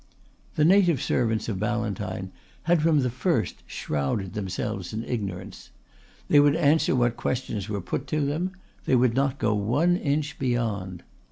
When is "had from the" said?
2.63-3.11